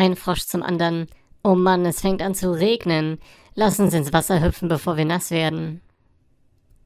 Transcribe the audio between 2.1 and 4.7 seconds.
an zu regnen. Lass uns ins Wasser hüpfen,